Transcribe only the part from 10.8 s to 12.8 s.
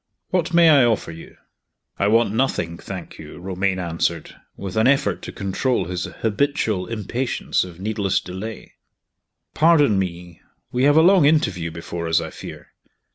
have a long interview before us, I fear.